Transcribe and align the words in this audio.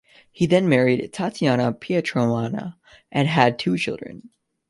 He 0.31 0.47
then 0.47 0.67
married 0.67 1.13
Tatiana 1.13 1.73
Pietrowna 1.73 2.75
and 3.11 3.27
had 3.27 3.59
two 3.59 3.77
children. 3.77 4.31